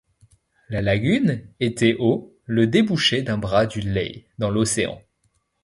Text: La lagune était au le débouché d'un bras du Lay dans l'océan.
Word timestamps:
La 0.69 0.81
lagune 0.81 1.47
était 1.59 1.95
au 1.99 2.35
le 2.45 2.65
débouché 2.65 3.21
d'un 3.21 3.37
bras 3.37 3.67
du 3.67 3.81
Lay 3.81 4.25
dans 4.39 4.49
l'océan. 4.49 4.99